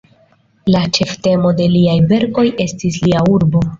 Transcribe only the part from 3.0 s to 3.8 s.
lia urbo.